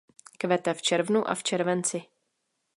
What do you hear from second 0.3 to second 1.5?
Kvete v červnu a v